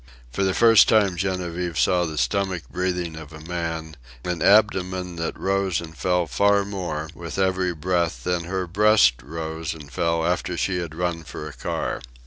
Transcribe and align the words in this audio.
For 0.31 0.43
the 0.43 0.55
first 0.55 0.89
time 0.89 1.15
Genevieve 1.15 1.77
saw 1.77 2.05
the 2.05 2.17
stomach 2.17 2.63
breathing 2.71 3.15
of 3.15 3.31
a 3.31 3.39
man, 3.39 3.97
an 4.25 4.41
abdomen 4.41 5.15
that 5.17 5.37
rose 5.37 5.79
and 5.79 5.95
fell 5.95 6.25
far 6.25 6.65
more 6.65 7.11
with 7.13 7.37
every 7.37 7.71
breath 7.75 8.23
than 8.23 8.45
her 8.45 8.65
breast 8.65 9.21
rose 9.21 9.75
and 9.75 9.91
fell 9.93 10.25
after 10.25 10.57
she 10.57 10.79
had 10.79 10.95
run 10.95 11.23
for 11.23 11.47
a 11.47 11.53
car. 11.53 12.01